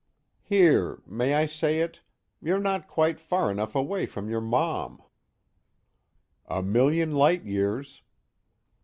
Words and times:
"Here 0.41 1.03
may 1.05 1.35
I 1.35 1.45
say 1.45 1.79
it? 1.81 2.01
you're 2.41 2.57
not 2.59 2.87
quite 2.87 3.19
far 3.19 3.51
enough 3.51 3.75
away 3.75 4.07
from 4.07 4.31
your 4.31 4.41
Mom." 4.41 5.03
"A 6.47 6.63
million 6.63 7.13
light 7.13 7.43
years." 7.45 8.01